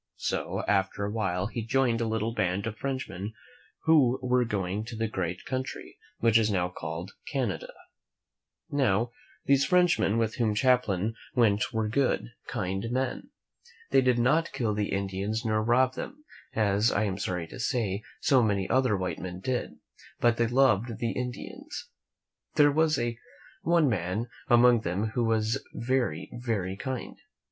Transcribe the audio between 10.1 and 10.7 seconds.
with vvhom